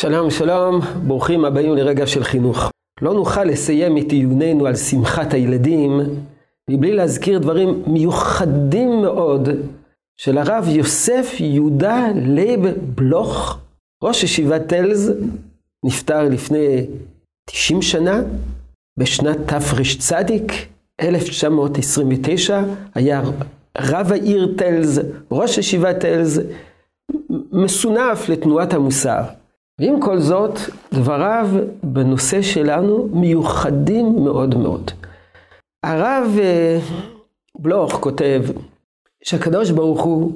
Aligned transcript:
שלום 0.00 0.30
שלום, 0.30 0.80
ברוכים 1.06 1.44
הבאים 1.44 1.76
לרגע 1.76 2.06
של 2.06 2.24
חינוך. 2.24 2.70
לא 3.02 3.14
נוכל 3.14 3.44
לסיים 3.44 3.98
את 3.98 4.12
עיוננו 4.12 4.66
על 4.66 4.76
שמחת 4.76 5.34
הילדים 5.34 6.00
מבלי 6.70 6.92
להזכיר 6.92 7.38
דברים 7.38 7.82
מיוחדים 7.86 9.02
מאוד 9.02 9.48
של 10.16 10.38
הרב 10.38 10.68
יוסף 10.68 11.36
יהודה 11.40 12.06
לייב 12.14 12.60
בלוך, 12.94 13.58
ראש 14.04 14.24
ישיבת 14.24 14.66
טלז, 14.66 15.12
נפטר 15.84 16.28
לפני 16.28 16.86
90 17.50 17.82
שנה, 17.82 18.20
בשנת 18.98 19.38
תרצ, 19.46 20.12
1929, 21.00 22.62
היה 22.94 23.22
רב 23.78 24.12
העיר 24.12 24.54
טלז, 24.58 25.00
ראש 25.30 25.58
ישיבת 25.58 26.00
טלז, 26.00 26.42
מסונף 27.52 28.28
לתנועת 28.28 28.74
המוסר. 28.74 29.22
ועם 29.78 30.00
כל 30.00 30.18
זאת, 30.20 30.58
דבריו 30.94 31.48
בנושא 31.82 32.42
שלנו 32.42 33.08
מיוחדים 33.12 34.24
מאוד 34.24 34.54
מאוד. 34.54 34.90
הרב 35.84 36.36
אה, 36.38 36.78
בלוך 37.58 37.92
כותב 37.92 38.42
שהקדוש 39.24 39.70
ברוך 39.70 40.02
הוא 40.02 40.32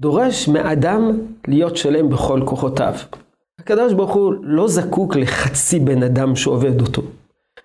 דורש 0.00 0.48
מאדם 0.48 1.20
להיות 1.48 1.76
שלם 1.76 2.10
בכל 2.10 2.40
כוחותיו. 2.44 2.94
הקדוש 3.58 3.92
ברוך 3.92 4.14
הוא 4.14 4.34
לא 4.42 4.68
זקוק 4.68 5.16
לחצי 5.16 5.78
בן 5.78 6.02
אדם 6.02 6.36
שעובד 6.36 6.80
אותו, 6.80 7.02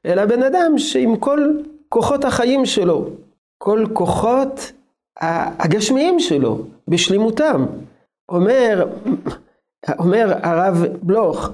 אלא 0.06 0.26
בן 0.26 0.44
אדם 0.44 0.78
שעם 0.78 1.16
כל 1.16 1.54
כוחות 1.90 2.26
החיים 2.26 2.66
שלו, 2.66 3.10
כל 3.58 3.86
כוחות 3.94 4.72
הגשמיים 5.22 6.20
שלו, 6.20 6.62
בשלימותם. 6.88 7.66
אומר, 8.30 8.88
אומר 10.00 10.34
הרב 10.44 10.86
בלוך, 11.02 11.50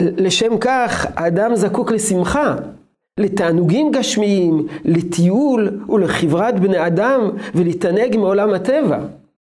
לשם 0.00 0.58
כך 0.58 1.06
האדם 1.16 1.54
זקוק 1.54 1.90
לשמחה, 1.90 2.56
לתענוגים 3.20 3.90
גשמיים, 3.90 4.66
לטיול 4.84 5.84
ולחברת 5.88 6.60
בני 6.60 6.86
אדם 6.86 7.30
ולהתענג 7.54 8.16
מעולם 8.16 8.54
הטבע, 8.54 8.98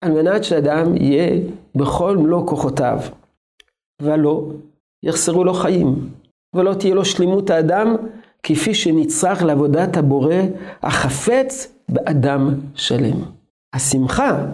על 0.01 0.11
מנת 0.11 0.43
שאדם 0.43 0.97
יהיה 0.97 1.39
בכל 1.75 2.17
מלוא 2.17 2.47
כוחותיו. 2.47 2.99
ולא, 4.01 4.49
יחסרו 5.03 5.43
לו 5.43 5.53
חיים, 5.53 6.09
ולא 6.55 6.73
תהיה 6.73 6.95
לו 6.95 7.05
שלמות 7.05 7.49
האדם 7.49 7.95
כפי 8.43 8.73
שנצרך 8.73 9.43
לעבודת 9.43 9.97
הבורא 9.97 10.35
החפץ 10.83 11.73
באדם 11.89 12.53
שלם. 12.75 13.17
השמחה, 13.73 14.45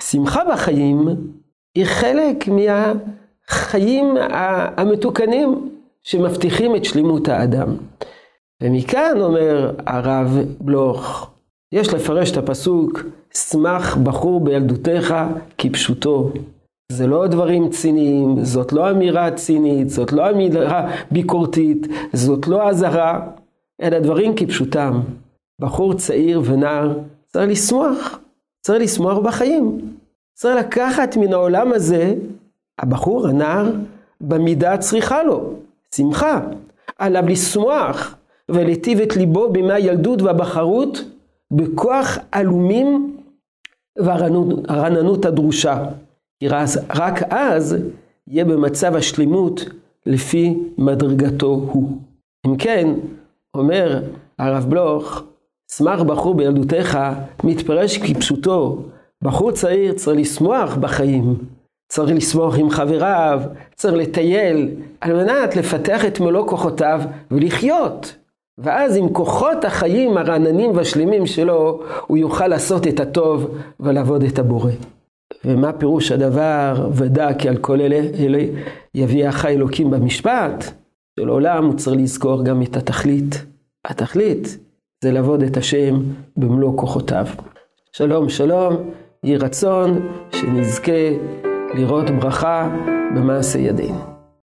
השמחה 0.00 0.40
בחיים 0.52 1.08
היא 1.74 1.84
חלק 1.84 2.48
מהחיים 2.48 4.16
המתוקנים 4.76 5.70
שמבטיחים 6.02 6.76
את 6.76 6.84
שלמות 6.84 7.28
האדם. 7.28 7.76
ומכאן 8.62 9.20
אומר 9.20 9.74
הרב 9.86 10.38
בלוך, 10.60 11.30
יש 11.72 11.94
לפרש 11.94 12.30
את 12.30 12.36
הפסוק, 12.36 13.02
שמח 13.34 13.96
בחור 13.96 14.40
בילדותיך 14.44 15.14
כפשוטו. 15.58 16.32
זה 16.92 17.06
לא 17.06 17.26
דברים 17.26 17.70
ציניים, 17.70 18.44
זאת 18.44 18.72
לא 18.72 18.90
אמירה 18.90 19.30
צינית, 19.30 19.90
זאת 19.90 20.12
לא 20.12 20.30
אמירה 20.30 20.90
ביקורתית, 21.10 21.86
זאת 22.12 22.48
לא 22.48 22.68
אזהרה, 22.68 23.26
אלא 23.82 23.98
דברים 23.98 24.36
כפשוטם. 24.36 25.00
בחור 25.60 25.94
צעיר 25.94 26.42
ונער 26.44 26.98
צריך 27.26 27.50
לשמוח, 27.50 28.18
צריך 28.66 28.82
לשמוח 28.82 29.18
בחיים. 29.18 29.96
צריך 30.40 30.56
לקחת 30.56 31.16
מן 31.16 31.32
העולם 31.32 31.72
הזה, 31.72 32.14
הבחור, 32.78 33.28
הנער, 33.28 33.70
במידה 34.20 34.72
הצריכה 34.72 35.22
לו, 35.22 35.54
שמחה. 35.94 36.40
עליו 36.98 37.28
לשמוח 37.28 38.14
ולהיטיב 38.48 39.00
את 39.00 39.16
ליבו 39.16 39.52
בימי 39.52 39.72
הילדות 39.72 40.22
והבחרות 40.22 41.04
בכוח 41.50 42.18
עלומים 42.32 43.16
והרעננות 43.98 45.24
הדרושה. 45.24 45.84
כי 46.38 46.48
רק 46.94 47.22
אז 47.30 47.76
יהיה 48.28 48.44
במצב 48.44 48.96
השלימות 48.96 49.64
לפי 50.06 50.58
מדרגתו 50.78 51.46
הוא. 51.46 51.98
אם 52.46 52.56
כן, 52.56 52.88
אומר 53.54 54.02
הרב 54.38 54.64
בלוך, 54.68 55.22
שמח 55.72 56.02
בחור 56.02 56.34
בילדותיך 56.34 56.98
מתפרש 57.44 57.98
כפשוטו 57.98 58.82
בחור 59.24 59.52
צעיר 59.52 59.92
צריך 59.92 60.20
לשמוח 60.20 60.76
בחיים, 60.76 61.36
צריך 61.88 62.12
לשמוח 62.16 62.58
עם 62.58 62.70
חבריו, 62.70 63.42
צריך 63.74 63.94
לטייל, 63.94 64.68
על 65.00 65.12
מנת 65.12 65.56
לפתח 65.56 66.04
את 66.04 66.20
מלוא 66.20 66.48
כוחותיו 66.48 67.00
ולחיות. 67.30 68.16
ואז 68.58 68.96
עם 68.96 69.08
כוחות 69.08 69.64
החיים 69.64 70.16
הרעננים 70.16 70.76
והשלימים 70.76 71.26
שלו, 71.26 71.82
הוא 72.06 72.18
יוכל 72.18 72.46
לעשות 72.46 72.86
את 72.86 73.00
הטוב 73.00 73.58
ולעבוד 73.80 74.22
את 74.22 74.38
הבורא. 74.38 74.72
ומה 75.44 75.72
פירוש 75.72 76.12
הדבר, 76.12 76.88
ודע 76.92 77.34
כי 77.34 77.48
על 77.48 77.56
כל 77.56 77.80
אלה, 77.80 78.00
אלה 78.18 78.44
יביאך 78.94 79.44
אלוקים 79.44 79.90
במשפט? 79.90 80.64
של 81.20 81.28
עולם 81.28 81.64
הוא 81.64 81.74
צריך 81.74 82.00
לזכור 82.00 82.44
גם 82.44 82.62
את 82.62 82.76
התכלית. 82.76 83.44
התכלית 83.84 84.58
זה 85.04 85.12
לעבוד 85.12 85.42
את 85.42 85.56
השם 85.56 85.94
במלוא 86.36 86.76
כוחותיו. 86.76 87.26
שלום, 87.92 88.28
שלום. 88.28 88.76
יהי 89.24 89.36
רצון 89.36 90.08
שנזכה 90.32 90.92
לראות 91.74 92.10
ברכה 92.10 92.68
במעשה 93.14 93.58
ידינו. 93.58 94.09